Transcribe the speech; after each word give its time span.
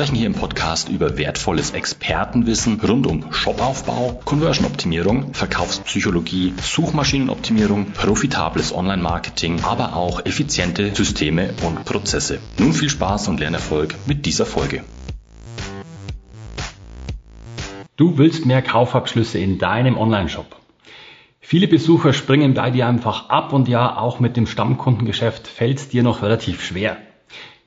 sprechen 0.00 0.16
hier 0.16 0.28
im 0.28 0.32
Podcast 0.32 0.88
über 0.88 1.18
wertvolles 1.18 1.72
Expertenwissen 1.72 2.80
rund 2.80 3.06
um 3.06 3.34
Shopaufbau, 3.34 4.18
Conversion-Optimierung, 4.24 5.34
Verkaufspsychologie, 5.34 6.54
Suchmaschinenoptimierung, 6.58 7.92
profitables 7.92 8.74
Online-Marketing, 8.74 9.60
aber 9.62 9.94
auch 9.94 10.24
effiziente 10.24 10.94
Systeme 10.94 11.52
und 11.66 11.84
Prozesse. 11.84 12.38
Nun 12.58 12.72
viel 12.72 12.88
Spaß 12.88 13.28
und 13.28 13.40
Lernerfolg 13.40 13.94
mit 14.06 14.24
dieser 14.24 14.46
Folge. 14.46 14.84
Du 17.96 18.16
willst 18.16 18.46
mehr 18.46 18.62
Kaufabschlüsse 18.62 19.38
in 19.38 19.58
deinem 19.58 19.98
Online-Shop. 19.98 20.56
Viele 21.40 21.68
Besucher 21.68 22.14
springen 22.14 22.54
bei 22.54 22.70
dir 22.70 22.86
einfach 22.86 23.28
ab 23.28 23.52
und 23.52 23.68
ja, 23.68 23.98
auch 23.98 24.18
mit 24.18 24.38
dem 24.38 24.46
Stammkundengeschäft 24.46 25.46
fällt 25.46 25.76
es 25.76 25.88
dir 25.90 26.02
noch 26.02 26.22
relativ 26.22 26.64
schwer. 26.64 26.96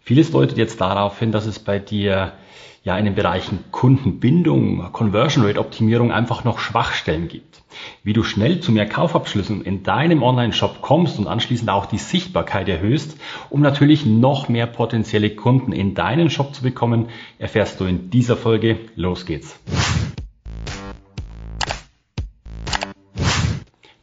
Vieles 0.05 0.31
deutet 0.31 0.57
jetzt 0.57 0.81
darauf 0.81 1.17
hin, 1.17 1.31
dass 1.31 1.45
es 1.45 1.59
bei 1.59 1.79
dir 1.79 2.33
ja 2.83 2.97
in 2.97 3.05
den 3.05 3.15
Bereichen 3.15 3.63
Kundenbindung, 3.71 4.91
Conversion 4.91 5.45
Rate 5.45 5.61
Optimierung 5.61 6.11
einfach 6.11 6.43
noch 6.43 6.59
Schwachstellen 6.59 7.29
gibt. 7.29 7.61
Wie 8.03 8.11
du 8.11 8.23
schnell 8.23 8.59
zu 8.59 8.73
mehr 8.73 8.85
Kaufabschlüssen 8.85 9.63
in 9.63 9.83
deinem 9.83 10.21
Online-Shop 10.21 10.81
kommst 10.81 11.19
und 11.19 11.27
anschließend 11.27 11.69
auch 11.69 11.85
die 11.85 11.99
Sichtbarkeit 11.99 12.67
erhöhst, 12.67 13.17
um 13.49 13.61
natürlich 13.61 14.05
noch 14.05 14.49
mehr 14.49 14.67
potenzielle 14.67 15.29
Kunden 15.29 15.71
in 15.71 15.95
deinen 15.95 16.29
Shop 16.29 16.53
zu 16.53 16.63
bekommen, 16.63 17.07
erfährst 17.39 17.79
du 17.79 17.85
in 17.85 18.09
dieser 18.09 18.35
Folge. 18.35 18.79
Los 18.97 19.25
geht's. 19.25 19.57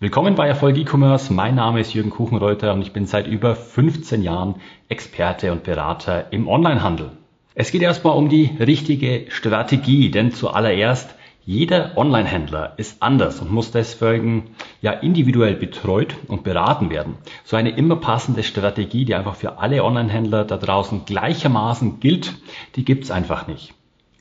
Willkommen 0.02 0.34
bei 0.34 0.48
Erfolg 0.48 0.78
E-Commerce. 0.78 1.30
Mein 1.30 1.56
Name 1.56 1.80
ist 1.80 1.92
Jürgen 1.92 2.08
Kuchenreuter 2.08 2.72
und 2.72 2.80
ich 2.80 2.94
bin 2.94 3.04
seit 3.04 3.26
über 3.26 3.54
15 3.54 4.22
Jahren 4.22 4.54
Experte 4.88 5.52
und 5.52 5.62
Berater 5.62 6.32
im 6.32 6.48
Onlinehandel. 6.48 7.10
Es 7.54 7.70
geht 7.70 7.82
erstmal 7.82 8.16
um 8.16 8.30
die 8.30 8.50
richtige 8.58 9.26
Strategie, 9.28 10.10
denn 10.10 10.32
zuallererst 10.32 11.14
jeder 11.44 11.98
Online-Händler 11.98 12.72
ist 12.78 13.02
anders 13.02 13.42
und 13.42 13.52
muss 13.52 13.72
deswegen 13.72 14.52
ja 14.80 14.92
individuell 14.92 15.56
betreut 15.56 16.16
und 16.28 16.44
beraten 16.44 16.88
werden. 16.88 17.18
So 17.44 17.58
eine 17.58 17.76
immer 17.76 17.96
passende 17.96 18.42
Strategie, 18.42 19.04
die 19.04 19.14
einfach 19.14 19.34
für 19.34 19.58
alle 19.58 19.84
Online-Händler 19.84 20.46
da 20.46 20.56
draußen 20.56 21.04
gleichermaßen 21.04 22.00
gilt, 22.00 22.36
die 22.76 22.86
gibt's 22.86 23.10
einfach 23.10 23.46
nicht. 23.48 23.74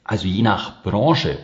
Also 0.04 0.28
je 0.28 0.42
nach 0.42 0.84
Branche 0.84 1.38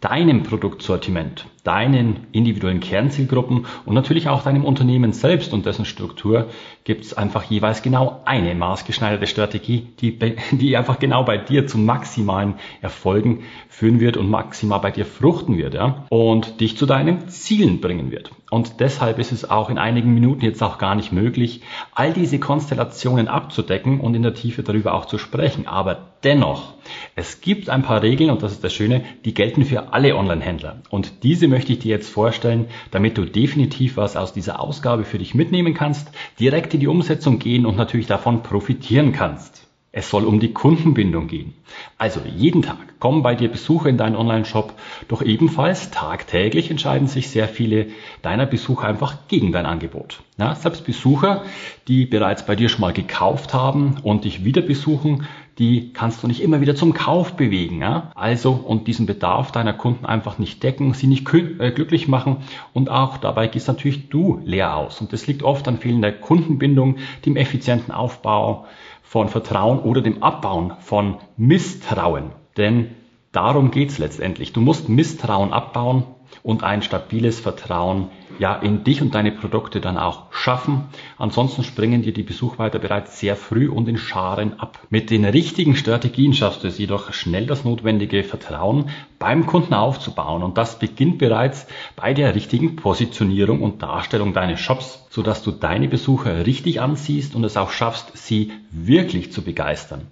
deinem 0.00 0.42
Produktsortiment, 0.42 1.44
deinen 1.62 2.26
individuellen 2.32 2.80
Kernzielgruppen 2.80 3.66
und 3.84 3.94
natürlich 3.94 4.28
auch 4.28 4.42
deinem 4.42 4.64
Unternehmen 4.64 5.12
selbst 5.12 5.52
und 5.52 5.66
dessen 5.66 5.84
Struktur 5.84 6.48
gibt 6.84 7.04
es 7.04 7.14
einfach 7.14 7.44
jeweils 7.44 7.82
genau 7.82 8.22
eine 8.24 8.54
maßgeschneiderte 8.54 9.26
Strategie, 9.26 9.88
die, 10.00 10.18
die 10.52 10.76
einfach 10.76 10.98
genau 10.98 11.24
bei 11.24 11.36
dir 11.36 11.66
zu 11.66 11.76
maximalen 11.76 12.54
Erfolgen 12.80 13.42
führen 13.68 14.00
wird 14.00 14.16
und 14.16 14.30
maximal 14.30 14.80
bei 14.80 14.90
dir 14.90 15.04
fruchten 15.04 15.58
wird 15.58 15.74
ja? 15.74 16.06
und 16.08 16.60
dich 16.60 16.78
zu 16.78 16.86
deinen 16.86 17.28
Zielen 17.28 17.80
bringen 17.80 18.10
wird. 18.10 18.30
Und 18.50 18.80
deshalb 18.80 19.20
ist 19.20 19.30
es 19.30 19.48
auch 19.48 19.70
in 19.70 19.78
einigen 19.78 20.12
Minuten 20.12 20.44
jetzt 20.44 20.62
auch 20.62 20.78
gar 20.78 20.96
nicht 20.96 21.12
möglich, 21.12 21.62
all 21.94 22.12
diese 22.12 22.40
Konstellationen 22.40 23.28
abzudecken 23.28 24.00
und 24.00 24.14
in 24.14 24.22
der 24.22 24.34
Tiefe 24.34 24.64
darüber 24.64 24.94
auch 24.94 25.06
zu 25.06 25.18
sprechen. 25.18 25.68
Aber 25.68 26.08
dennoch, 26.24 26.74
es 27.14 27.40
gibt 27.40 27.70
ein 27.70 27.82
paar 27.82 28.02
Regeln 28.02 28.28
und 28.28 28.42
das 28.42 28.52
ist 28.52 28.64
das 28.64 28.74
Schöne, 28.74 29.04
die 29.24 29.34
gelten 29.34 29.64
für 29.64 29.92
alle 29.92 30.16
Online-Händler. 30.16 30.82
Und 30.90 31.22
diese 31.22 31.46
möchte 31.46 31.72
ich 31.72 31.78
dir 31.78 31.90
jetzt 31.90 32.10
vorstellen, 32.10 32.66
damit 32.90 33.16
du 33.16 33.24
definitiv 33.24 33.96
was 33.96 34.16
aus 34.16 34.32
dieser 34.32 34.58
Ausgabe 34.58 35.04
für 35.04 35.18
dich 35.18 35.34
mitnehmen 35.34 35.72
kannst, 35.72 36.10
direkt 36.40 36.74
in 36.74 36.80
die 36.80 36.88
Umsetzung 36.88 37.38
gehen 37.38 37.66
und 37.66 37.76
natürlich 37.76 38.08
davon 38.08 38.42
profitieren 38.42 39.12
kannst. 39.12 39.69
Es 39.92 40.08
soll 40.08 40.24
um 40.24 40.38
die 40.38 40.52
Kundenbindung 40.52 41.26
gehen. 41.26 41.52
Also 41.98 42.20
jeden 42.24 42.62
Tag 42.62 43.00
kommen 43.00 43.22
bei 43.22 43.34
dir 43.34 43.48
Besucher 43.48 43.88
in 43.88 43.96
deinen 43.96 44.14
Online-Shop, 44.14 44.74
doch 45.08 45.20
ebenfalls 45.20 45.90
tagtäglich 45.90 46.70
entscheiden 46.70 47.08
sich 47.08 47.28
sehr 47.30 47.48
viele 47.48 47.88
deiner 48.22 48.46
Besucher 48.46 48.86
einfach 48.86 49.26
gegen 49.26 49.50
dein 49.50 49.66
Angebot. 49.66 50.20
Ja, 50.38 50.54
selbst 50.54 50.86
Besucher, 50.86 51.42
die 51.88 52.06
bereits 52.06 52.46
bei 52.46 52.54
dir 52.54 52.68
schon 52.68 52.82
mal 52.82 52.92
gekauft 52.92 53.52
haben 53.52 53.96
und 54.04 54.24
dich 54.24 54.44
wieder 54.44 54.62
besuchen, 54.62 55.26
die 55.60 55.92
kannst 55.92 56.22
du 56.22 56.26
nicht 56.26 56.42
immer 56.42 56.62
wieder 56.62 56.74
zum 56.74 56.94
Kauf 56.94 57.34
bewegen. 57.34 57.82
Ja? 57.82 58.10
Also 58.14 58.52
und 58.52 58.88
diesen 58.88 59.04
Bedarf 59.04 59.52
deiner 59.52 59.74
Kunden 59.74 60.06
einfach 60.06 60.38
nicht 60.38 60.62
decken, 60.62 60.94
sie 60.94 61.06
nicht 61.06 61.32
äh, 61.34 61.70
glücklich 61.70 62.08
machen 62.08 62.38
und 62.72 62.88
auch 62.88 63.18
dabei 63.18 63.46
gehst 63.46 63.68
natürlich 63.68 64.08
du 64.08 64.40
leer 64.42 64.74
aus. 64.74 65.02
Und 65.02 65.12
das 65.12 65.26
liegt 65.26 65.42
oft 65.42 65.68
an 65.68 65.76
fehlender 65.76 66.12
Kundenbindung, 66.12 66.96
dem 67.26 67.36
effizienten 67.36 67.92
Aufbau 67.92 68.64
von 69.02 69.28
Vertrauen 69.28 69.80
oder 69.80 70.00
dem 70.00 70.22
Abbauen 70.22 70.72
von 70.80 71.18
Misstrauen. 71.36 72.30
Denn 72.56 72.92
darum 73.30 73.70
geht's 73.70 73.98
letztendlich. 73.98 74.54
Du 74.54 74.62
musst 74.62 74.88
Misstrauen 74.88 75.52
abbauen 75.52 76.04
und 76.42 76.64
ein 76.64 76.82
stabiles 76.82 77.40
Vertrauen 77.40 78.10
ja 78.38 78.54
in 78.54 78.84
dich 78.84 79.02
und 79.02 79.14
deine 79.14 79.32
Produkte 79.32 79.80
dann 79.80 79.98
auch 79.98 80.32
schaffen. 80.32 80.84
Ansonsten 81.18 81.62
springen 81.62 82.02
dir 82.02 82.12
die 82.12 82.22
Besuchweiter 82.22 82.78
bereits 82.78 83.20
sehr 83.20 83.36
früh 83.36 83.68
und 83.68 83.88
in 83.88 83.98
Scharen 83.98 84.58
ab. 84.58 84.78
Mit 84.88 85.10
den 85.10 85.24
richtigen 85.24 85.76
Strategien 85.76 86.32
schaffst 86.32 86.64
du 86.64 86.68
es 86.68 86.78
jedoch 86.78 87.12
schnell 87.12 87.46
das 87.46 87.64
notwendige 87.64 88.24
Vertrauen 88.24 88.90
beim 89.18 89.46
Kunden 89.46 89.74
aufzubauen 89.74 90.42
und 90.42 90.56
das 90.56 90.78
beginnt 90.78 91.18
bereits 91.18 91.66
bei 91.96 92.14
der 92.14 92.34
richtigen 92.34 92.76
Positionierung 92.76 93.60
und 93.60 93.82
Darstellung 93.82 94.32
deines 94.32 94.60
Shops, 94.60 95.06
sodass 95.10 95.42
du 95.42 95.50
deine 95.50 95.88
Besucher 95.88 96.46
richtig 96.46 96.80
anziehst 96.80 97.34
und 97.34 97.44
es 97.44 97.56
auch 97.56 97.70
schaffst, 97.70 98.16
sie 98.16 98.52
wirklich 98.70 99.32
zu 99.32 99.42
begeistern. 99.42 100.06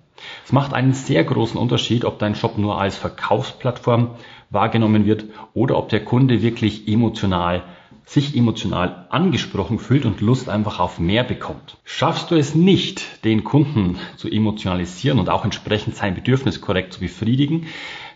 Es 0.44 0.52
macht 0.52 0.74
einen 0.74 0.92
sehr 0.92 1.24
großen 1.24 1.58
Unterschied, 1.58 2.04
ob 2.04 2.18
dein 2.18 2.34
Shop 2.34 2.58
nur 2.58 2.80
als 2.80 2.96
Verkaufsplattform 2.96 4.16
wahrgenommen 4.50 5.06
wird 5.06 5.26
oder 5.54 5.76
ob 5.76 5.88
der 5.88 6.04
Kunde 6.04 6.42
wirklich 6.42 6.88
emotional 6.88 7.62
sich 8.08 8.34
emotional 8.34 9.06
angesprochen 9.10 9.78
fühlt 9.78 10.06
und 10.06 10.22
Lust 10.22 10.48
einfach 10.48 10.80
auf 10.80 10.98
mehr 10.98 11.24
bekommt. 11.24 11.76
Schaffst 11.84 12.30
du 12.30 12.36
es 12.36 12.54
nicht, 12.54 13.22
den 13.22 13.44
Kunden 13.44 13.98
zu 14.16 14.30
emotionalisieren 14.30 15.18
und 15.18 15.28
auch 15.28 15.44
entsprechend 15.44 15.94
sein 15.94 16.14
Bedürfnis 16.14 16.62
korrekt 16.62 16.94
zu 16.94 17.00
befriedigen, 17.00 17.66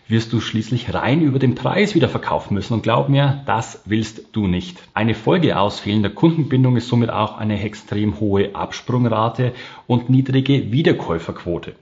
wirst 0.07 0.33
du 0.33 0.39
schließlich 0.39 0.95
rein 0.95 1.21
über 1.21 1.37
den 1.37 1.53
Preis 1.53 1.93
wieder 1.93 2.09
verkaufen 2.09 2.55
müssen. 2.55 2.73
Und 2.73 2.81
glaub 2.81 3.07
mir, 3.07 3.43
das 3.45 3.83
willst 3.85 4.29
du 4.31 4.47
nicht. 4.47 4.81
Eine 4.95 5.13
Folge 5.13 5.59
aus 5.59 5.79
fehlender 5.79 6.09
Kundenbindung 6.09 6.75
ist 6.75 6.87
somit 6.87 7.11
auch 7.11 7.37
eine 7.37 7.61
extrem 7.61 8.19
hohe 8.19 8.55
Absprungrate 8.55 9.53
und 9.85 10.09
niedrige 10.09 10.71
Wiederkäuferquote. 10.71 11.75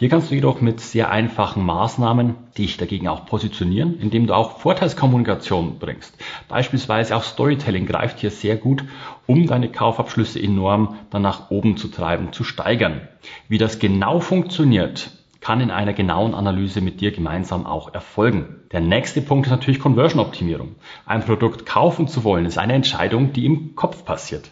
Hier 0.00 0.08
kannst 0.08 0.30
du 0.30 0.34
jedoch 0.34 0.62
mit 0.62 0.80
sehr 0.80 1.10
einfachen 1.10 1.62
Maßnahmen 1.62 2.34
dich 2.56 2.78
dagegen 2.78 3.06
auch 3.06 3.26
positionieren, 3.26 4.00
indem 4.00 4.26
du 4.26 4.34
auch 4.34 4.58
Vorteilskommunikation 4.58 5.78
bringst. 5.78 6.16
Beispielsweise 6.48 7.14
auch 7.14 7.22
Storytelling 7.22 7.84
greift 7.84 8.18
hier 8.18 8.30
sehr 8.30 8.56
gut, 8.56 8.82
um 9.26 9.46
deine 9.46 9.70
Kaufabschlüsse 9.70 10.42
enorm 10.42 10.96
dann 11.10 11.20
nach 11.20 11.50
oben 11.50 11.76
zu 11.76 11.88
treiben, 11.88 12.32
zu 12.32 12.44
steigern. 12.44 13.02
Wie 13.48 13.58
das 13.58 13.78
genau 13.78 14.20
funktioniert, 14.20 15.10
kann 15.42 15.60
in 15.60 15.70
einer 15.70 15.92
genauen 15.92 16.34
Analyse 16.34 16.80
mit 16.80 17.02
dir 17.02 17.12
gemeinsam 17.12 17.66
auch 17.66 17.92
erfolgen. 17.92 18.56
Der 18.72 18.80
nächste 18.80 19.20
Punkt 19.20 19.48
ist 19.48 19.50
natürlich 19.50 19.80
Conversion-Optimierung. 19.80 20.76
Ein 21.04 21.26
Produkt 21.26 21.66
kaufen 21.66 22.08
zu 22.08 22.24
wollen, 22.24 22.46
ist 22.46 22.56
eine 22.56 22.72
Entscheidung, 22.72 23.34
die 23.34 23.44
im 23.44 23.74
Kopf 23.76 24.06
passiert. 24.06 24.50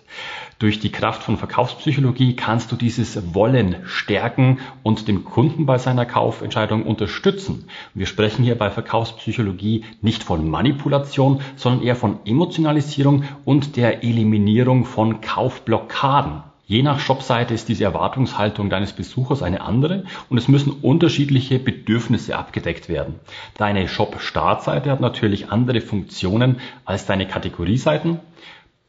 Durch 0.58 0.80
die 0.80 0.90
Kraft 0.90 1.22
von 1.22 1.36
Verkaufspsychologie 1.36 2.34
kannst 2.34 2.72
du 2.72 2.76
dieses 2.76 3.32
Wollen 3.32 3.76
stärken 3.84 4.58
und 4.82 5.06
den 5.06 5.22
Kunden 5.22 5.66
bei 5.66 5.78
seiner 5.78 6.04
Kaufentscheidung 6.04 6.82
unterstützen. 6.82 7.66
Wir 7.94 8.06
sprechen 8.06 8.42
hier 8.42 8.58
bei 8.58 8.68
Verkaufspsychologie 8.68 9.84
nicht 10.02 10.24
von 10.24 10.50
Manipulation, 10.50 11.42
sondern 11.54 11.84
eher 11.84 11.94
von 11.94 12.18
Emotionalisierung 12.24 13.22
und 13.44 13.76
der 13.76 14.02
Eliminierung 14.02 14.84
von 14.84 15.20
Kaufblockaden. 15.20 16.42
Je 16.66 16.82
nach 16.82 16.98
Shopseite 16.98 17.54
ist 17.54 17.68
diese 17.68 17.84
Erwartungshaltung 17.84 18.68
deines 18.68 18.92
Besuchers 18.92 19.42
eine 19.42 19.60
andere 19.60 20.04
und 20.28 20.38
es 20.38 20.48
müssen 20.48 20.72
unterschiedliche 20.82 21.60
Bedürfnisse 21.60 22.36
abgedeckt 22.36 22.88
werden. 22.88 23.20
Deine 23.56 23.86
Shop-Startseite 23.86 24.90
hat 24.90 25.00
natürlich 25.00 25.50
andere 25.50 25.80
Funktionen 25.80 26.56
als 26.84 27.06
deine 27.06 27.28
Kategorieseiten. 27.28 28.18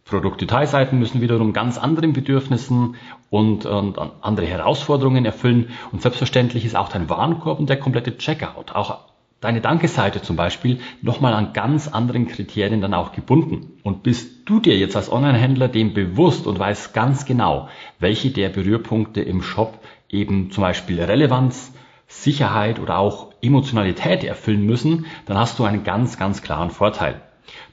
Produktdetailseiten 0.10 1.00
müssen 1.00 1.22
wiederum 1.22 1.54
ganz 1.54 1.78
anderen 1.78 2.14
Bedürfnissen 2.14 2.96
und, 3.30 3.66
und, 3.66 3.98
andere 4.22 4.46
Herausforderungen 4.46 5.26
erfüllen. 5.26 5.70
Und 5.92 6.02
selbstverständlich 6.02 6.66
ist 6.66 6.76
auch 6.76 6.90
dein 6.90 7.10
Warenkorb 7.10 7.60
und 7.60 7.70
der 7.70 7.80
komplette 7.80 8.18
Checkout, 8.18 8.74
auch 8.74 9.00
deine 9.40 9.62
Dankeseite 9.62 10.22
zum 10.22 10.36
Beispiel, 10.36 10.80
nochmal 11.02 11.34
an 11.34 11.54
ganz 11.54 11.88
anderen 11.88 12.28
Kriterien 12.28 12.82
dann 12.82 12.94
auch 12.94 13.14
gebunden. 13.14 13.80
Und 13.84 14.04
bist 14.04 14.50
du 14.50 14.60
dir 14.60 14.78
jetzt 14.78 14.96
als 14.96 15.12
Online-Händler 15.12 15.70
dem 15.70 15.94
bewusst 15.94 16.46
und 16.46 16.60
weißt 16.60 16.94
ganz 16.94 17.26
genau, 17.26 17.70
welche 18.00 18.32
der 18.32 18.50
Berührpunkte 18.50 19.22
im 19.22 19.42
Shop 19.42 19.80
eben 20.10 20.52
zum 20.52 20.64
Beispiel 20.64 21.02
Relevanz, 21.02 21.74
Sicherheit 22.08 22.80
oder 22.80 22.98
auch 22.98 23.32
Emotionalität 23.42 24.24
erfüllen 24.24 24.66
müssen, 24.66 25.06
dann 25.26 25.38
hast 25.38 25.60
du 25.60 25.64
einen 25.64 25.84
ganz, 25.84 26.18
ganz 26.18 26.42
klaren 26.42 26.72
Vorteil. 26.72 27.22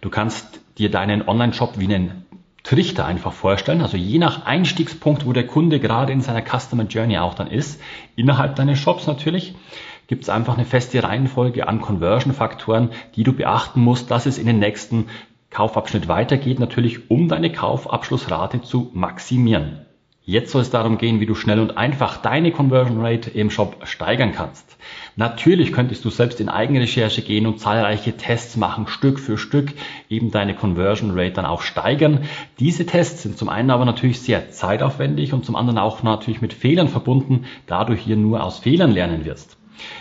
Du 0.02 0.10
kannst 0.10 0.60
dir 0.78 0.90
deinen 0.90 1.26
Online-Shop 1.26 1.78
wie 1.78 1.86
einen 1.86 2.25
Trichter 2.66 3.06
einfach 3.06 3.32
vorstellen. 3.32 3.80
Also 3.80 3.96
je 3.96 4.18
nach 4.18 4.44
Einstiegspunkt, 4.44 5.24
wo 5.24 5.32
der 5.32 5.46
Kunde 5.46 5.78
gerade 5.78 6.12
in 6.12 6.20
seiner 6.20 6.42
Customer 6.42 6.82
Journey 6.82 7.16
auch 7.18 7.34
dann 7.34 7.46
ist, 7.46 7.80
innerhalb 8.16 8.56
deines 8.56 8.80
Shops 8.80 9.06
natürlich, 9.06 9.54
gibt 10.08 10.24
es 10.24 10.28
einfach 10.28 10.56
eine 10.56 10.64
feste 10.64 11.00
Reihenfolge 11.00 11.68
an 11.68 11.80
Conversion-Faktoren, 11.80 12.90
die 13.14 13.22
du 13.22 13.32
beachten 13.32 13.80
musst, 13.80 14.10
dass 14.10 14.26
es 14.26 14.36
in 14.36 14.46
den 14.46 14.58
nächsten 14.58 15.06
Kaufabschnitt 15.50 16.08
weitergeht, 16.08 16.58
natürlich 16.58 17.08
um 17.08 17.28
deine 17.28 17.52
Kaufabschlussrate 17.52 18.62
zu 18.62 18.90
maximieren. 18.94 19.86
Jetzt 20.22 20.50
soll 20.50 20.62
es 20.62 20.70
darum 20.70 20.98
gehen, 20.98 21.20
wie 21.20 21.26
du 21.26 21.36
schnell 21.36 21.60
und 21.60 21.78
einfach 21.78 22.16
deine 22.16 22.50
Conversion 22.50 23.00
Rate 23.00 23.30
im 23.30 23.48
Shop 23.48 23.86
steigern 23.86 24.32
kannst. 24.32 24.76
Natürlich 25.18 25.72
könntest 25.72 26.04
du 26.04 26.10
selbst 26.10 26.40
in 26.40 26.50
Eigenrecherche 26.50 27.22
gehen 27.22 27.46
und 27.46 27.58
zahlreiche 27.58 28.18
Tests 28.18 28.58
machen, 28.58 28.86
Stück 28.86 29.18
für 29.18 29.38
Stück 29.38 29.72
eben 30.10 30.30
deine 30.30 30.54
Conversion 30.54 31.18
Rate 31.18 31.32
dann 31.32 31.46
auch 31.46 31.62
steigern. 31.62 32.24
Diese 32.60 32.84
Tests 32.84 33.22
sind 33.22 33.38
zum 33.38 33.48
einen 33.48 33.70
aber 33.70 33.86
natürlich 33.86 34.20
sehr 34.20 34.50
zeitaufwendig 34.50 35.32
und 35.32 35.46
zum 35.46 35.56
anderen 35.56 35.78
auch 35.78 36.02
natürlich 36.02 36.42
mit 36.42 36.52
Fehlern 36.52 36.88
verbunden, 36.88 37.46
da 37.66 37.84
du 37.84 37.94
hier 37.94 38.16
nur 38.16 38.44
aus 38.44 38.58
Fehlern 38.58 38.90
lernen 38.90 39.24
wirst. 39.24 39.56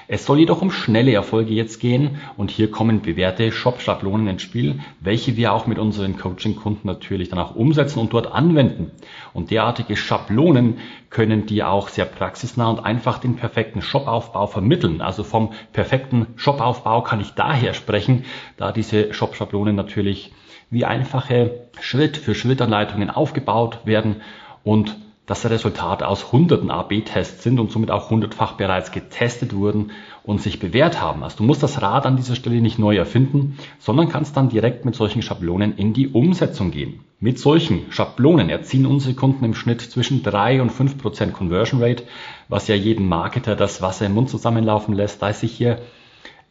Es 0.07 0.25
soll 0.25 0.39
jedoch 0.39 0.62
um 0.62 0.72
schnelle 0.72 1.13
Erfolge 1.13 1.54
jetzt 1.54 1.80
gehen 1.80 2.19
und 2.38 2.51
hier 2.51 2.69
kommen 2.69 3.01
bewährte 3.01 3.51
Shop-Schablonen 3.51 4.27
ins 4.27 4.42
Spiel, 4.42 4.80
welche 5.00 5.36
wir 5.36 5.54
auch 5.54 5.68
mit 5.68 5.80
unseren 5.80 6.18
Coaching-Kunden 6.18 6.88
natürlich 6.88 7.30
dann 7.30 7.39
auch 7.39 7.56
umsetzen 7.56 8.00
und 8.00 8.13
dort 8.13 8.31
anwenden. 8.31 8.92
Und 9.33 9.51
derartige 9.51 9.98
Schablonen 9.98 10.77
können 11.10 11.45
dir 11.45 11.69
auch 11.69 11.89
sehr 11.89 12.06
praxisnah 12.06 12.69
und 12.69 12.80
einfach 12.80 13.18
den 13.18 13.36
perfekten 13.36 13.81
Shop-Aufbau 13.81 14.48
vermitteln. 14.48 15.01
Also 15.01 15.24
vom 15.24 15.54
perfekten 15.74 16.27
Shop-Aufbau 16.36 17.01
kann 17.01 17.22
ich 17.22 17.31
daher 17.31 17.74
sprechen, 17.74 18.25
da 18.57 18.72
diese 18.72 19.13
Shop-Schablonen 19.13 19.75
natürlich 19.75 20.31
wie 20.69 20.86
einfache 20.86 21.68
Schritt-für-Schritt-Anleitungen 21.80 23.10
aufgebaut 23.10 23.80
werden 23.86 24.18
und 24.63 24.98
das 25.25 25.50
Resultat 25.50 26.04
aus 26.04 26.31
hunderten 26.31 26.69
AB-Tests 26.69 27.42
sind 27.42 27.60
und 27.60 27.72
somit 27.72 27.89
auch 27.89 28.12
hundertfach 28.12 28.54
bereits 28.54 28.92
getestet 28.92 29.56
wurden 29.56 29.92
und 30.24 30.42
sich 30.42 30.60
bewährt 30.60 31.01
haben. 31.01 31.24
Also 31.24 31.38
du 31.38 31.44
musst 31.44 31.63
das 31.63 31.81
Rad 31.81 32.06
an 32.06 32.16
dieser 32.16 32.36
Stelle 32.36 32.62
nicht 32.62 32.77
neu 32.77 32.95
erfinden, 32.95 33.57
sondern 33.80 34.10
kannst 34.10 34.38
dann 34.38 34.50
direkt 34.50 34.86
mit 34.86 34.95
solchen 34.95 35.24
Schablonen 35.24 35.75
in 35.77 35.94
die 35.94 36.10
Umsetzung 36.10 36.69
gehen. 36.69 37.00
Mit 37.19 37.39
solchen 37.39 37.92
Schablonen 37.92 38.50
erzielen 38.50 38.86
unsere 38.86 39.16
Kunden 39.16 39.45
im 39.45 39.56
Schnitt 39.56 39.81
zwischen 39.81 40.22
drei 40.22 40.62
und 40.62 40.72
fünf 40.72 40.98
Prozent 41.00 41.33
Conversion 41.33 41.81
Rate, 41.81 42.04
was 42.48 42.68
ja 42.68 42.75
jeden 42.75 43.07
Marketer 43.07 43.56
das 43.56 43.81
Wasser 43.81 44.06
im 44.06 44.13
Mund 44.13 44.30
zusammenlaufen 44.30 44.94
lässt, 44.94 45.22
da 45.24 45.30
es 45.30 45.39
sich 45.39 45.54
hier, 45.54 45.80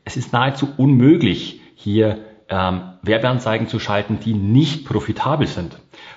es 0.04 0.16
ist 0.16 0.32
nahezu 0.32 0.68
unmöglich, 0.76 1.60
hier 1.76 2.24
ähm, 2.48 2.82
Werbeanzeigen 3.02 3.68
zu 3.68 3.78
schalten, 3.78 4.18
die 4.24 4.34
nicht 4.34 4.84
profitabel 4.84 5.46
sind. 5.46 5.76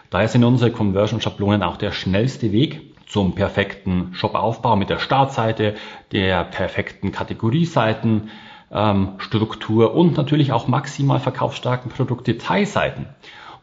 Daher 0.09 0.27
sind 0.27 0.43
unsere 0.43 0.71
Conversion-Schablonen 0.71 1.63
auch 1.63 1.77
der 1.77 1.91
schnellste 1.91 2.51
Weg 2.51 2.95
zum 3.07 3.35
perfekten 3.35 4.13
Shop-Aufbau 4.13 4.75
mit 4.75 4.89
der 4.89 4.99
Startseite, 4.99 5.75
der 6.11 6.43
perfekten 6.43 7.11
Kategorieseiten, 7.11 8.29
ähm, 8.71 9.13
Struktur 9.17 9.93
und 9.93 10.17
natürlich 10.17 10.51
auch 10.51 10.67
maximal 10.67 11.19
verkaufsstarken 11.19 11.91
Produktdetailseiten. 11.91 13.07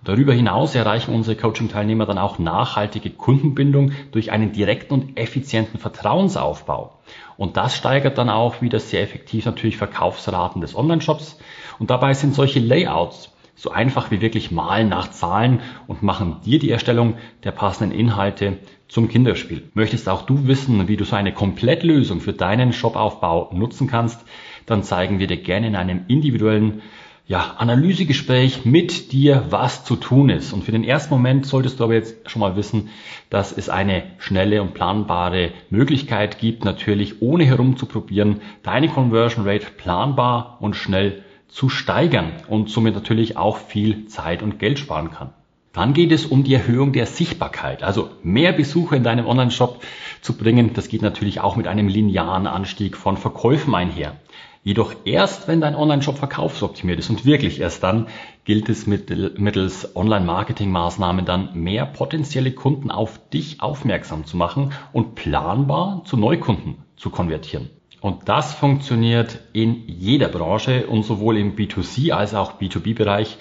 Darüber 0.02 0.34
hinaus 0.34 0.74
erreichen 0.74 1.14
unsere 1.14 1.36
Coaching-Teilnehmer 1.36 2.04
dann 2.04 2.18
auch 2.18 2.38
nachhaltige 2.38 3.08
Kundenbindung 3.08 3.92
durch 4.12 4.32
einen 4.32 4.52
direkten 4.52 4.92
und 4.92 5.16
effizienten 5.16 5.80
Vertrauensaufbau. 5.80 6.98
Und 7.38 7.56
das 7.56 7.74
steigert 7.74 8.18
dann 8.18 8.28
auch 8.28 8.60
wieder 8.60 8.80
sehr 8.80 9.02
effektiv 9.02 9.46
natürlich 9.46 9.78
Verkaufsraten 9.78 10.60
des 10.60 10.76
Online-Shops. 10.76 11.38
Und 11.78 11.88
dabei 11.88 12.12
sind 12.12 12.34
solche 12.34 12.60
Layouts 12.60 13.33
so 13.56 13.70
einfach 13.70 14.10
wie 14.10 14.20
wirklich 14.20 14.50
malen 14.50 14.88
nach 14.88 15.10
Zahlen 15.10 15.60
und 15.86 16.02
machen 16.02 16.36
dir 16.44 16.58
die 16.58 16.70
Erstellung 16.70 17.14
der 17.44 17.52
passenden 17.52 17.96
Inhalte 17.96 18.58
zum 18.88 19.08
Kinderspiel. 19.08 19.70
Möchtest 19.74 20.08
auch 20.08 20.22
du 20.22 20.46
wissen, 20.46 20.88
wie 20.88 20.96
du 20.96 21.04
so 21.04 21.16
eine 21.16 21.32
Komplettlösung 21.32 22.20
für 22.20 22.32
deinen 22.32 22.72
Shopaufbau 22.72 23.50
nutzen 23.52 23.86
kannst, 23.86 24.24
dann 24.66 24.82
zeigen 24.82 25.18
wir 25.18 25.26
dir 25.26 25.36
gerne 25.36 25.66
in 25.66 25.76
einem 25.76 26.04
individuellen 26.08 26.82
ja, 27.26 27.54
Analysegespräch 27.56 28.66
mit 28.66 29.12
dir, 29.12 29.46
was 29.48 29.84
zu 29.84 29.96
tun 29.96 30.28
ist. 30.28 30.52
Und 30.52 30.64
für 30.64 30.72
den 30.72 30.84
ersten 30.84 31.14
Moment 31.14 31.46
solltest 31.46 31.80
du 31.80 31.84
aber 31.84 31.94
jetzt 31.94 32.30
schon 32.30 32.40
mal 32.40 32.54
wissen, 32.56 32.90
dass 33.30 33.50
es 33.56 33.70
eine 33.70 34.02
schnelle 34.18 34.60
und 34.60 34.74
planbare 34.74 35.52
Möglichkeit 35.70 36.38
gibt, 36.38 36.66
natürlich 36.66 37.22
ohne 37.22 37.46
herumzuprobieren, 37.46 38.42
deine 38.62 38.88
Conversion 38.88 39.48
Rate 39.48 39.68
planbar 39.76 40.58
und 40.60 40.76
schnell 40.76 41.24
zu 41.48 41.68
steigern 41.68 42.32
und 42.48 42.70
somit 42.70 42.94
natürlich 42.94 43.36
auch 43.36 43.56
viel 43.56 44.06
Zeit 44.06 44.42
und 44.42 44.58
Geld 44.58 44.78
sparen 44.78 45.10
kann. 45.10 45.32
Dann 45.72 45.92
geht 45.92 46.12
es 46.12 46.24
um 46.24 46.44
die 46.44 46.54
Erhöhung 46.54 46.92
der 46.92 47.06
Sichtbarkeit, 47.06 47.82
also 47.82 48.10
mehr 48.22 48.52
Besucher 48.52 48.94
in 48.96 49.02
deinem 49.02 49.26
Online-Shop 49.26 49.82
zu 50.20 50.36
bringen. 50.36 50.72
Das 50.72 50.86
geht 50.88 51.02
natürlich 51.02 51.40
auch 51.40 51.56
mit 51.56 51.66
einem 51.66 51.88
linearen 51.88 52.46
Anstieg 52.46 52.96
von 52.96 53.16
Verkäufen 53.16 53.74
einher. 53.74 54.16
Jedoch 54.62 54.94
erst, 55.04 55.48
wenn 55.48 55.60
dein 55.60 55.74
Online-Shop 55.74 56.16
verkaufsoptimiert 56.16 57.00
ist 57.00 57.10
und 57.10 57.26
wirklich 57.26 57.60
erst 57.60 57.82
dann 57.82 58.06
gilt 58.44 58.68
es 58.68 58.86
mittels 58.86 59.94
Online-Marketing-Maßnahmen 59.96 61.24
dann 61.26 61.50
mehr 61.54 61.86
potenzielle 61.86 62.52
Kunden 62.52 62.90
auf 62.92 63.18
dich 63.30 63.60
aufmerksam 63.60 64.24
zu 64.24 64.36
machen 64.36 64.72
und 64.92 65.16
planbar 65.16 66.02
zu 66.04 66.16
Neukunden 66.16 66.76
zu 66.96 67.10
konvertieren. 67.10 67.68
Und 68.04 68.28
das 68.28 68.52
funktioniert 68.52 69.38
in 69.54 69.84
jeder 69.86 70.28
Branche 70.28 70.86
und 70.88 71.04
sowohl 71.04 71.38
im 71.38 71.56
B2C 71.56 72.12
als 72.12 72.34
auch 72.34 72.60
B2B-Bereich 72.60 73.38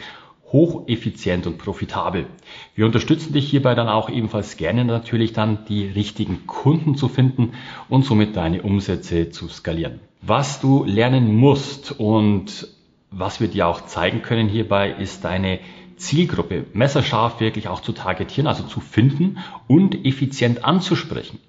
hocheffizient 0.53 1.45
und 1.47 1.57
profitabel. 1.57 2.27
Wir 2.73 2.85
unterstützen 2.85 3.33
dich 3.33 3.49
hierbei 3.49 3.75
dann 3.75 3.89
auch 3.89 4.09
ebenfalls 4.09 4.55
gerne 4.55 4.85
natürlich 4.85 5.33
dann 5.33 5.65
die 5.67 5.87
richtigen 5.87 6.47
Kunden 6.47 6.95
zu 6.95 7.09
finden 7.09 7.51
und 7.89 8.05
somit 8.05 8.37
deine 8.37 8.61
Umsätze 8.61 9.31
zu 9.31 9.49
skalieren. 9.49 9.99
Was 10.21 10.61
du 10.61 10.85
lernen 10.85 11.35
musst 11.35 11.91
und 11.99 12.69
was 13.11 13.41
wir 13.41 13.49
dir 13.49 13.67
auch 13.67 13.85
zeigen 13.85 14.21
können 14.21 14.47
hierbei 14.47 14.91
ist 14.97 15.25
deine 15.25 15.59
Zielgruppe 15.97 16.67
messerscharf 16.71 17.41
wirklich 17.41 17.67
auch 17.67 17.81
zu 17.81 17.91
targetieren, 17.91 18.47
also 18.47 18.63
zu 18.63 18.79
finden 18.79 19.39
und 19.67 20.05
effizient 20.05 20.63
anzusprechen. 20.63 21.39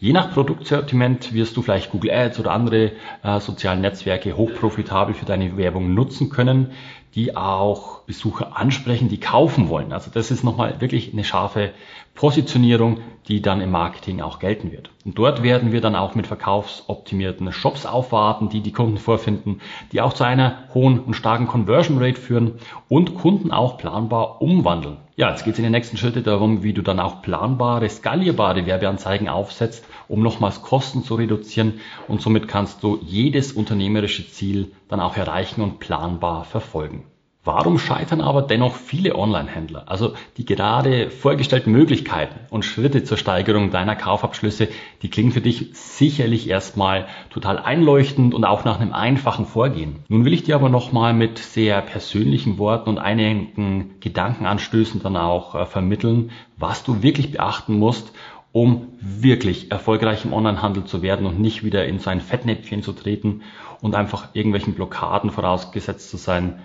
Je 0.00 0.12
nach 0.12 0.32
Produktsortiment 0.32 1.32
wirst 1.32 1.56
du 1.56 1.62
vielleicht 1.62 1.90
Google 1.90 2.10
Ads 2.10 2.40
oder 2.40 2.52
andere 2.52 2.92
äh, 3.22 3.40
sozialen 3.40 3.80
Netzwerke 3.80 4.36
hochprofitabel 4.36 5.14
für 5.14 5.24
deine 5.24 5.56
Werbung 5.56 5.94
nutzen 5.94 6.28
können, 6.30 6.72
die 7.14 7.36
auch 7.36 8.00
Besucher 8.00 8.56
ansprechen, 8.56 9.08
die 9.08 9.20
kaufen 9.20 9.68
wollen. 9.68 9.92
Also 9.92 10.10
das 10.12 10.30
ist 10.30 10.44
nochmal 10.44 10.80
wirklich 10.80 11.12
eine 11.12 11.24
scharfe 11.24 11.72
Positionierung, 12.14 13.00
die 13.28 13.42
dann 13.42 13.60
im 13.60 13.70
Marketing 13.70 14.20
auch 14.22 14.38
gelten 14.38 14.72
wird. 14.72 14.90
Und 15.04 15.18
dort 15.18 15.42
werden 15.42 15.72
wir 15.72 15.80
dann 15.80 15.94
auch 15.94 16.14
mit 16.14 16.26
verkaufsoptimierten 16.26 17.52
Shops 17.52 17.86
aufwarten, 17.86 18.48
die 18.48 18.60
die 18.60 18.72
Kunden 18.72 18.98
vorfinden, 18.98 19.60
die 19.92 20.00
auch 20.00 20.14
zu 20.14 20.24
einer 20.24 20.64
hohen 20.74 21.00
und 21.00 21.14
starken 21.14 21.46
Conversion 21.46 21.98
Rate 21.98 22.20
führen 22.20 22.54
und 22.88 23.14
Kunden 23.14 23.52
auch 23.52 23.76
planbar 23.76 24.40
umwandeln. 24.40 24.96
Ja, 25.14 25.28
jetzt 25.28 25.44
geht 25.44 25.52
es 25.52 25.58
in 25.58 25.64
den 25.64 25.72
nächsten 25.72 25.98
Schritte 25.98 26.22
darum, 26.22 26.62
wie 26.62 26.72
du 26.72 26.80
dann 26.80 26.98
auch 26.98 27.20
planbare, 27.20 27.86
skalierbare 27.86 28.64
Werbeanzeigen 28.64 29.28
aufsetzt, 29.28 29.84
um 30.08 30.22
nochmals 30.22 30.62
Kosten 30.62 31.04
zu 31.04 31.16
reduzieren 31.16 31.80
und 32.08 32.22
somit 32.22 32.48
kannst 32.48 32.82
du 32.82 32.98
jedes 33.02 33.52
unternehmerische 33.52 34.26
Ziel 34.26 34.72
dann 34.88 35.00
auch 35.00 35.18
erreichen 35.18 35.60
und 35.60 35.80
planbar 35.80 36.44
verfolgen. 36.44 37.04
Warum 37.44 37.80
scheitern 37.80 38.20
aber 38.20 38.42
dennoch 38.42 38.76
viele 38.76 39.16
Online-Händler? 39.16 39.84
Also 39.86 40.14
die 40.36 40.44
gerade 40.44 41.10
vorgestellten 41.10 41.72
Möglichkeiten 41.72 42.38
und 42.50 42.64
Schritte 42.64 43.02
zur 43.02 43.16
Steigerung 43.16 43.72
deiner 43.72 43.96
Kaufabschlüsse, 43.96 44.68
die 45.02 45.10
klingen 45.10 45.32
für 45.32 45.40
dich 45.40 45.70
sicherlich 45.72 46.48
erstmal 46.48 47.08
total 47.30 47.58
einleuchtend 47.58 48.32
und 48.32 48.44
auch 48.44 48.64
nach 48.64 48.78
einem 48.78 48.92
einfachen 48.92 49.44
Vorgehen. 49.44 50.04
Nun 50.06 50.24
will 50.24 50.34
ich 50.34 50.44
dir 50.44 50.54
aber 50.54 50.68
nochmal 50.68 51.14
mit 51.14 51.38
sehr 51.38 51.82
persönlichen 51.82 52.58
Worten 52.58 52.88
und 52.88 52.98
einigen 52.98 53.96
Gedankenanstößen 53.98 55.02
dann 55.02 55.16
auch 55.16 55.56
äh, 55.56 55.66
vermitteln, 55.66 56.30
was 56.56 56.84
du 56.84 57.02
wirklich 57.02 57.32
beachten 57.32 57.76
musst, 57.76 58.12
um 58.52 58.86
wirklich 59.00 59.72
erfolgreich 59.72 60.24
im 60.24 60.32
Onlinehandel 60.32 60.84
zu 60.84 61.02
werden 61.02 61.26
und 61.26 61.40
nicht 61.40 61.64
wieder 61.64 61.86
in 61.86 61.98
so 61.98 62.08
ein 62.08 62.20
Fettnäpfchen 62.20 62.84
zu 62.84 62.92
treten 62.92 63.42
und 63.80 63.96
einfach 63.96 64.28
irgendwelchen 64.34 64.74
Blockaden 64.74 65.32
vorausgesetzt 65.32 66.08
zu 66.08 66.16
sein, 66.18 66.60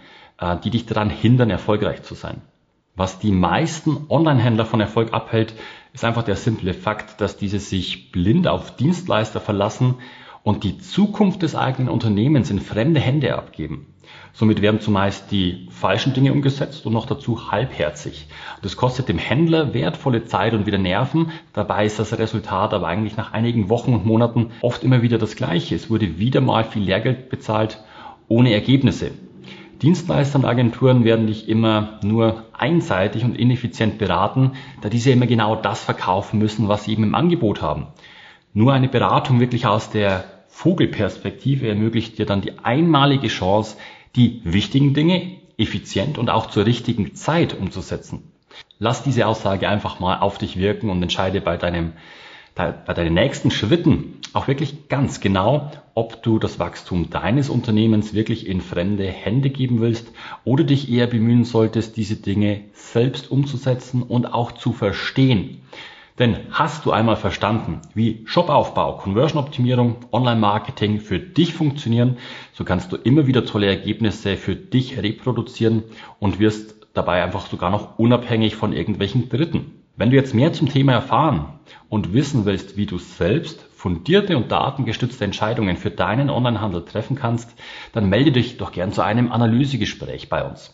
die 0.63 0.69
dich 0.69 0.85
daran 0.85 1.09
hindern, 1.09 1.49
erfolgreich 1.49 2.03
zu 2.03 2.15
sein. 2.15 2.41
Was 2.95 3.19
die 3.19 3.31
meisten 3.31 4.05
Online-Händler 4.09 4.65
von 4.65 4.81
Erfolg 4.81 5.13
abhält, 5.13 5.53
ist 5.93 6.03
einfach 6.03 6.23
der 6.23 6.35
simple 6.35 6.73
Fakt, 6.73 7.21
dass 7.21 7.37
diese 7.37 7.59
sich 7.59 8.11
blind 8.11 8.47
auf 8.47 8.75
Dienstleister 8.75 9.39
verlassen 9.39 9.95
und 10.43 10.63
die 10.63 10.79
Zukunft 10.79 11.43
des 11.43 11.55
eigenen 11.55 11.89
Unternehmens 11.89 12.49
in 12.49 12.59
fremde 12.59 12.99
Hände 12.99 13.35
abgeben. 13.35 13.93
Somit 14.33 14.61
werden 14.61 14.79
zumeist 14.79 15.29
die 15.31 15.67
falschen 15.69 16.13
Dinge 16.13 16.31
umgesetzt 16.31 16.85
und 16.85 16.93
noch 16.93 17.05
dazu 17.05 17.51
halbherzig. 17.51 18.27
Das 18.61 18.77
kostet 18.77 19.09
dem 19.09 19.17
Händler 19.17 19.73
wertvolle 19.73 20.25
Zeit 20.25 20.53
und 20.53 20.65
wieder 20.65 20.77
Nerven. 20.77 21.31
Dabei 21.53 21.85
ist 21.85 21.99
das 21.99 22.17
Resultat 22.17 22.73
aber 22.73 22.87
eigentlich 22.87 23.17
nach 23.17 23.33
einigen 23.33 23.69
Wochen 23.69 23.93
und 23.93 24.05
Monaten 24.05 24.51
oft 24.61 24.83
immer 24.83 25.01
wieder 25.01 25.17
das 25.17 25.35
gleiche. 25.35 25.75
Es 25.75 25.89
wurde 25.89 26.17
wieder 26.17 26.41
mal 26.41 26.63
viel 26.63 26.83
Lehrgeld 26.83 27.29
bezahlt 27.29 27.83
ohne 28.27 28.53
Ergebnisse. 28.53 29.11
Dienstleister 29.81 30.39
und 30.39 30.45
Agenturen 30.45 31.03
werden 31.03 31.27
dich 31.27 31.47
immer 31.47 31.99
nur 32.03 32.43
einseitig 32.53 33.23
und 33.23 33.37
ineffizient 33.37 33.97
beraten, 33.97 34.53
da 34.81 34.89
diese 34.89 35.11
immer 35.11 35.27
genau 35.27 35.55
das 35.55 35.83
verkaufen 35.83 36.39
müssen, 36.39 36.67
was 36.67 36.85
sie 36.85 36.93
eben 36.93 37.03
im 37.03 37.15
Angebot 37.15 37.61
haben. 37.61 37.87
Nur 38.53 38.73
eine 38.73 38.87
Beratung 38.89 39.39
wirklich 39.39 39.67
aus 39.67 39.89
der 39.89 40.25
Vogelperspektive 40.47 41.67
ermöglicht 41.67 42.17
dir 42.17 42.25
dann 42.25 42.41
die 42.41 42.57
einmalige 42.63 43.27
Chance, 43.27 43.77
die 44.15 44.41
wichtigen 44.43 44.93
Dinge 44.95 45.37
effizient 45.57 46.17
und 46.17 46.29
auch 46.29 46.47
zur 46.47 46.65
richtigen 46.65 47.13
Zeit 47.13 47.55
umzusetzen. 47.59 48.31
Lass 48.79 49.03
diese 49.03 49.27
Aussage 49.27 49.69
einfach 49.69 49.99
mal 49.99 50.19
auf 50.19 50.37
dich 50.37 50.57
wirken 50.57 50.89
und 50.89 51.01
entscheide 51.03 51.41
bei 51.41 51.57
deinem 51.57 51.93
bei 52.57 52.93
deinen 52.93 53.13
nächsten 53.13 53.51
Schritten 53.51 54.16
auch 54.33 54.47
wirklich 54.47 54.89
ganz 54.89 55.19
genau, 55.19 55.71
ob 55.93 56.23
du 56.23 56.39
das 56.39 56.59
Wachstum 56.59 57.09
deines 57.09 57.49
Unternehmens 57.49 58.13
wirklich 58.13 58.47
in 58.47 58.61
fremde 58.61 59.05
Hände 59.05 59.49
geben 59.49 59.79
willst 59.79 60.11
oder 60.43 60.63
dich 60.63 60.91
eher 60.91 61.07
bemühen 61.07 61.43
solltest, 61.43 61.97
diese 61.97 62.15
Dinge 62.15 62.61
selbst 62.73 63.31
umzusetzen 63.31 64.03
und 64.03 64.33
auch 64.33 64.51
zu 64.51 64.73
verstehen. 64.73 65.61
Denn 66.19 66.37
hast 66.49 66.85
du 66.85 66.91
einmal 66.91 67.15
verstanden, 67.15 67.81
wie 67.93 68.23
Shopaufbau, 68.25 68.97
Conversion-Optimierung, 68.97 69.97
Online-Marketing 70.11 70.99
für 70.99 71.19
dich 71.19 71.53
funktionieren, 71.53 72.17
so 72.53 72.63
kannst 72.63 72.91
du 72.91 72.95
immer 72.95 73.27
wieder 73.27 73.45
tolle 73.45 73.67
Ergebnisse 73.67 74.35
für 74.35 74.55
dich 74.55 74.97
reproduzieren 75.01 75.83
und 76.19 76.39
wirst 76.39 76.87
dabei 76.95 77.23
einfach 77.23 77.45
sogar 77.45 77.69
noch 77.69 77.99
unabhängig 77.99 78.55
von 78.55 78.73
irgendwelchen 78.73 79.29
Dritten. 79.29 79.83
Wenn 79.95 80.09
du 80.09 80.15
jetzt 80.15 80.33
mehr 80.33 80.53
zum 80.53 80.69
Thema 80.69 80.93
erfahren 80.93 81.59
und 81.89 82.13
wissen 82.13 82.45
willst, 82.45 82.77
wie 82.77 82.87
du 82.87 82.97
selbst 82.97 83.66
fundierte 83.77 84.35
und 84.35 84.51
datengestützte 84.51 85.23
Entscheidungen 85.23 85.77
für 85.77 85.91
deinen 85.91 86.31
Onlinehandel 86.31 86.83
treffen 86.83 87.15
kannst, 87.15 87.53
dann 87.93 88.09
melde 88.09 88.31
dich 88.31 88.57
doch 88.57 88.71
gern 88.71 88.91
zu 88.91 89.03
einem 89.03 89.31
Analysegespräch 89.31 90.29
bei 90.29 90.43
uns. 90.43 90.73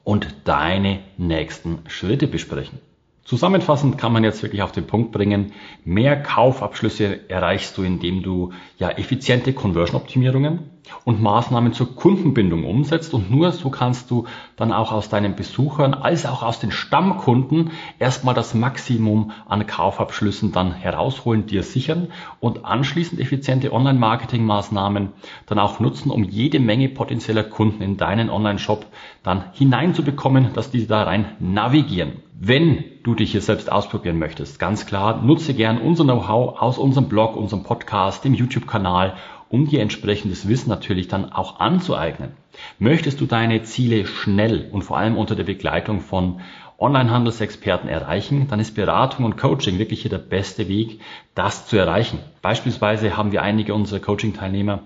und 0.05 0.33
deine 0.45 0.99
nächsten 1.17 1.79
Schritte 1.87 2.27
besprechen. 2.27 2.79
Zusammenfassend 3.25 3.97
kann 3.97 4.11
man 4.11 4.25
jetzt 4.25 4.43
wirklich 4.43 4.63
auf 4.63 4.73
den 4.73 4.85
Punkt 4.85 5.13
bringen, 5.13 5.53
mehr 5.85 6.21
Kaufabschlüsse 6.21 7.29
erreichst 7.29 7.77
du, 7.77 7.83
indem 7.83 8.21
du 8.21 8.51
ja 8.77 8.89
effiziente 8.89 9.53
Conversion-Optimierungen 9.53 10.71
und 11.05 11.21
Maßnahmen 11.21 11.71
zur 11.71 11.95
Kundenbindung 11.95 12.65
umsetzt 12.65 13.13
und 13.13 13.31
nur 13.31 13.53
so 13.53 13.69
kannst 13.69 14.11
du 14.11 14.25
dann 14.57 14.73
auch 14.73 14.91
aus 14.91 15.07
deinen 15.07 15.37
Besuchern 15.37 15.93
als 15.93 16.25
auch 16.25 16.43
aus 16.43 16.59
den 16.59 16.71
Stammkunden 16.71 17.71
erstmal 17.97 18.35
das 18.35 18.53
Maximum 18.53 19.31
an 19.45 19.65
Kaufabschlüssen 19.65 20.51
dann 20.51 20.73
herausholen, 20.73 21.45
dir 21.45 21.63
sichern 21.63 22.09
und 22.41 22.65
anschließend 22.65 23.21
effiziente 23.21 23.71
Online-Marketing-Maßnahmen 23.71 25.13
dann 25.45 25.59
auch 25.59 25.79
nutzen, 25.79 26.11
um 26.11 26.25
jede 26.25 26.59
Menge 26.59 26.89
potenzieller 26.89 27.45
Kunden 27.45 27.81
in 27.81 27.95
deinen 27.95 28.29
Online-Shop 28.29 28.85
dann 29.23 29.45
hineinzubekommen, 29.53 30.51
dass 30.53 30.71
diese 30.71 30.87
da 30.87 31.03
rein 31.03 31.37
navigieren. 31.39 32.22
Wenn 32.39 32.83
du 33.03 33.13
dich 33.13 33.31
hier 33.31 33.41
selbst 33.41 33.71
ausprobieren 33.71 34.17
möchtest, 34.17 34.59
ganz 34.59 34.85
klar, 34.85 35.21
nutze 35.21 35.53
gern 35.53 35.79
unser 35.79 36.03
Know-how 36.03 36.59
aus 36.61 36.77
unserem 36.77 37.07
Blog, 37.07 37.35
unserem 37.35 37.63
Podcast, 37.63 38.25
dem 38.25 38.33
YouTube-Kanal, 38.33 39.15
um 39.49 39.67
dir 39.67 39.81
entsprechendes 39.81 40.47
Wissen 40.47 40.69
natürlich 40.69 41.07
dann 41.07 41.31
auch 41.31 41.59
anzueignen. 41.59 42.31
Möchtest 42.79 43.21
du 43.21 43.27
deine 43.27 43.61
Ziele 43.63 44.07
schnell 44.07 44.67
und 44.71 44.81
vor 44.81 44.97
allem 44.97 45.15
unter 45.15 45.35
der 45.35 45.43
Begleitung 45.43 46.01
von 46.01 46.41
Online-Handelsexperten 46.79 47.87
erreichen, 47.87 48.47
dann 48.49 48.59
ist 48.59 48.73
Beratung 48.73 49.25
und 49.25 49.37
Coaching 49.37 49.77
wirklich 49.77 50.01
hier 50.01 50.11
der 50.11 50.17
beste 50.17 50.67
Weg, 50.67 51.01
das 51.35 51.67
zu 51.67 51.77
erreichen. 51.77 52.19
Beispielsweise 52.41 53.15
haben 53.15 53.31
wir 53.31 53.43
einige 53.43 53.75
unserer 53.75 53.99
Coaching-Teilnehmer 53.99 54.79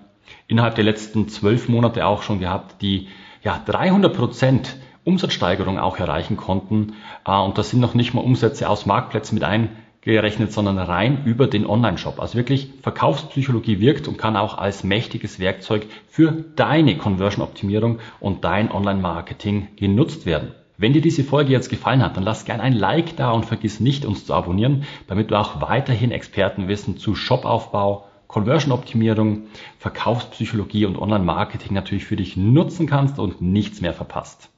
innerhalb 0.48 0.76
der 0.76 0.84
letzten 0.84 1.30
zwölf 1.30 1.70
Monate 1.70 2.06
auch 2.06 2.24
schon 2.24 2.40
gehabt, 2.40 2.82
die 2.82 3.08
ja 3.42 3.60
300 3.66 4.16
Prozent 4.16 4.76
Umsatzsteigerung 5.08 5.80
auch 5.80 5.98
erreichen 5.98 6.38
konnten. 6.38 6.94
Äh, 7.26 7.32
und 7.32 7.58
das 7.58 7.70
sind 7.70 7.80
noch 7.80 7.94
nicht 7.94 8.14
mal 8.14 8.22
Umsätze 8.22 8.70
aus 8.70 8.86
Marktplätzen 8.86 9.36
mit 9.36 9.44
eingerechnet, 9.44 10.52
sondern 10.52 10.78
rein 10.78 11.24
über 11.26 11.48
den 11.48 11.66
Online-Shop. 11.66 12.20
Also 12.20 12.38
wirklich 12.38 12.74
Verkaufspsychologie 12.82 13.80
wirkt 13.80 14.08
und 14.08 14.18
kann 14.18 14.36
auch 14.36 14.58
als 14.58 14.84
mächtiges 14.84 15.40
Werkzeug 15.40 15.88
für 16.08 16.32
deine 16.56 16.98
Conversion-Optimierung 16.98 18.00
und 18.20 18.44
dein 18.44 18.72
Online-Marketing 18.72 19.70
genutzt 19.78 20.26
werden. 20.26 20.52
Wenn 20.80 20.94
dir 20.94 21.02
diese 21.02 21.24
Folge 21.24 21.54
jetzt 21.54 21.70
gefallen 21.70 22.04
hat, 22.04 22.18
dann 22.18 22.24
lass 22.24 22.46
gerne 22.46 22.62
ein 22.62 22.74
Like 22.74 23.16
da 23.16 23.32
und 23.32 23.46
vergiss 23.46 23.80
nicht, 23.80 24.06
uns 24.06 24.26
zu 24.26 24.34
abonnieren, 24.36 24.84
damit 25.08 25.32
du 25.32 25.40
auch 25.40 25.60
weiterhin 25.60 26.12
Expertenwissen 26.12 26.98
zu 26.98 27.16
Shopaufbau, 27.16 28.06
Conversion-Optimierung, 28.28 29.44
Verkaufspsychologie 29.80 30.86
und 30.86 31.00
Online-Marketing 31.00 31.74
natürlich 31.74 32.06
für 32.06 32.18
dich 32.18 32.38
nutzen 32.38 32.86
kannst 32.86 33.18
und 33.18 33.42
nichts 33.42 33.82
mehr 33.82 33.94
verpasst. 33.94 34.52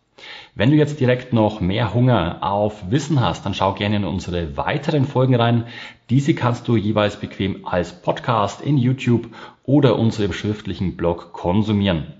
Wenn 0.55 0.71
du 0.71 0.77
jetzt 0.77 0.99
direkt 0.99 1.33
noch 1.33 1.61
mehr 1.61 1.93
Hunger 1.93 2.39
auf 2.41 2.91
Wissen 2.91 3.21
hast, 3.21 3.45
dann 3.45 3.53
schau 3.53 3.73
gerne 3.73 3.97
in 3.97 4.05
unsere 4.05 4.57
weiteren 4.57 5.05
Folgen 5.05 5.35
rein. 5.35 5.65
Diese 6.09 6.33
kannst 6.33 6.67
du 6.67 6.75
jeweils 6.75 7.17
bequem 7.17 7.65
als 7.65 8.01
Podcast 8.01 8.61
in 8.61 8.77
YouTube 8.77 9.27
oder 9.63 9.97
unserem 9.97 10.33
schriftlichen 10.33 10.97
Blog 10.97 11.33
konsumieren. 11.33 12.13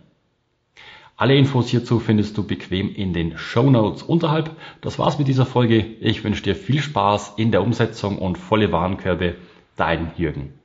Alle 1.18 1.36
Infos 1.36 1.68
hierzu 1.68 2.00
findest 2.00 2.38
du 2.38 2.48
bequem 2.48 2.96
in 2.96 3.12
den 3.12 3.38
Show 3.38 3.70
Notes 3.70 4.04
unterhalb. 4.04 4.56
Das 4.80 4.98
war's 5.00 5.20
mit 5.20 5.28
dieser 5.28 5.46
Folge. 5.46 5.80
Ich 6.00 6.24
wünsche 6.24 6.44
dir 6.44 6.56
viel 6.56 6.82
Spaß 6.82 7.34
in 7.36 7.52
der 7.52 7.62
Umsetzung 7.62 8.18
und 8.18 8.38
volle 8.38 8.72
Warenkörbe. 8.72 9.36
Dein 9.76 10.12
Jürgen. 10.16 10.59